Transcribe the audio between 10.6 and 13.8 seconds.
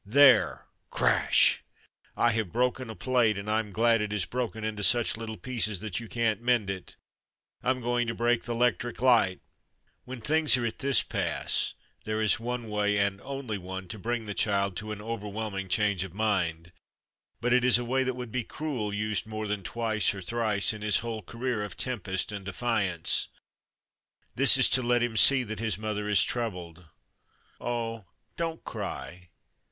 at this pass there is one way, and only